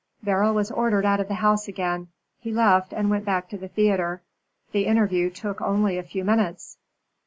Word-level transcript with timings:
Beryl 0.23 0.55
was 0.55 0.71
ordered 0.71 1.05
out 1.05 1.19
of 1.19 1.27
the 1.27 1.35
house 1.35 1.67
again. 1.67 2.07
He 2.39 2.51
left 2.51 2.91
and 2.91 3.11
went 3.11 3.23
back 3.23 3.47
to 3.49 3.57
the 3.59 3.67
theatre. 3.67 4.23
The 4.71 4.87
interview 4.87 5.29
took 5.29 5.61
only 5.61 5.99
a 5.99 6.03
few 6.03 6.25
minutes." 6.25 6.79